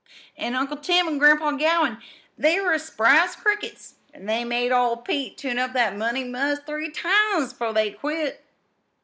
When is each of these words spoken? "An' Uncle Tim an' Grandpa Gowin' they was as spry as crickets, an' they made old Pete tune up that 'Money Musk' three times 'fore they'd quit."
"An' 0.35 0.55
Uncle 0.55 0.77
Tim 0.77 1.07
an' 1.07 1.19
Grandpa 1.19 1.51
Gowin' 1.51 1.99
they 2.35 2.59
was 2.59 2.81
as 2.81 2.87
spry 2.87 3.23
as 3.23 3.35
crickets, 3.35 3.97
an' 4.15 4.25
they 4.25 4.43
made 4.43 4.71
old 4.71 5.05
Pete 5.05 5.37
tune 5.37 5.59
up 5.59 5.73
that 5.73 5.95
'Money 5.95 6.23
Musk' 6.23 6.65
three 6.65 6.89
times 6.89 7.53
'fore 7.53 7.71
they'd 7.71 7.99
quit." 7.99 8.43